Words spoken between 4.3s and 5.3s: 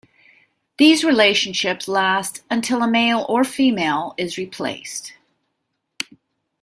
replaced.